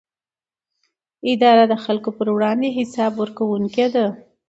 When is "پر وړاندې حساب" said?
2.17-3.11